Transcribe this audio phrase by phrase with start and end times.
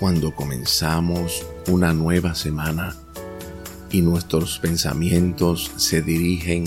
[0.00, 2.96] cuando comenzamos una nueva semana
[3.90, 6.64] y nuestros pensamientos se dirigen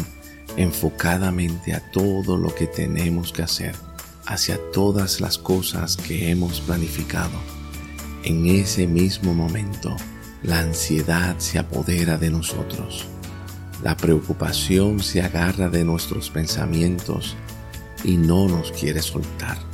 [0.55, 3.75] enfocadamente a todo lo que tenemos que hacer,
[4.27, 7.31] hacia todas las cosas que hemos planificado.
[8.23, 9.95] En ese mismo momento,
[10.44, 13.08] la ansiedad se apodera de nosotros.
[13.81, 17.36] La preocupación se agarra de nuestros pensamientos
[18.04, 19.73] y no nos quiere soltar.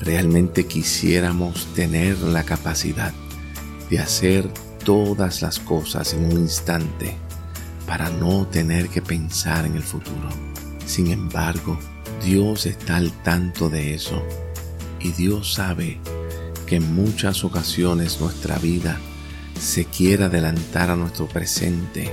[0.00, 3.12] Realmente quisiéramos tener la capacidad
[3.90, 4.48] de hacer
[4.82, 7.16] todas las cosas en un instante
[7.86, 10.30] para no tener que pensar en el futuro.
[10.86, 11.78] Sin embargo,
[12.24, 14.22] Dios está al tanto de eso
[15.00, 15.98] y Dios sabe
[16.66, 18.98] que en muchas ocasiones nuestra vida
[19.58, 22.10] se quiere adelantar a nuestro presente,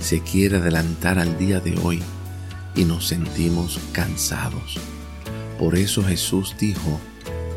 [0.00, 2.02] se quiere adelantar al día de hoy
[2.74, 4.78] y nos sentimos cansados.
[5.58, 6.98] Por eso Jesús dijo,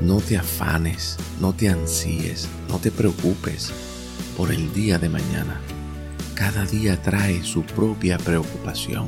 [0.04, 3.72] no te afanes, no te ansíes, no te preocupes
[4.36, 5.62] por el día de mañana.
[6.36, 9.08] Cada día trae su propia preocupación.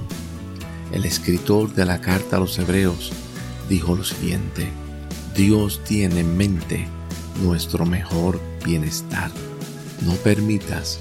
[0.94, 3.11] El escritor de la carta a los hebreos
[3.67, 4.69] dijo lo siguiente,
[5.36, 6.88] Dios tiene en mente
[7.44, 9.31] nuestro mejor bienestar.
[10.06, 11.00] No permitas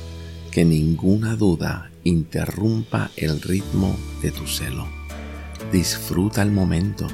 [0.51, 4.89] que ninguna duda interrumpa el ritmo de tu celo.
[5.71, 7.07] Disfruta el momento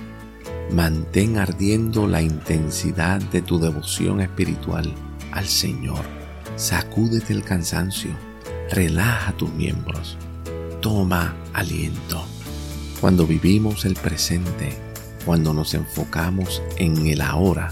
[0.72, 4.92] mantén ardiendo la intensidad de tu devoción espiritual
[5.32, 6.04] al Señor.
[6.56, 8.10] Sacúdete el cansancio,
[8.70, 10.16] relaja tus miembros,
[10.80, 12.24] toma aliento.
[13.00, 14.76] Cuando vivimos el presente,
[15.24, 17.70] cuando nos enfocamos en el ahora,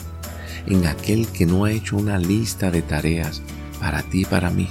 [0.67, 3.43] en aquel que no ha hecho una lista de tareas
[3.81, 4.69] para ti y para mí,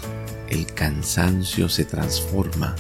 [0.49, 2.75] el cansancio se transforma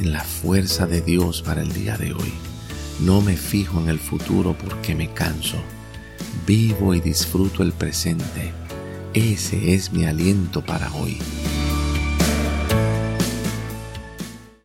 [0.00, 2.53] en la fuerza de Dios para el día de hoy.
[3.00, 5.58] No me fijo en el futuro porque me canso.
[6.46, 8.52] Vivo y disfruto el presente.
[9.14, 11.18] Ese es mi aliento para hoy.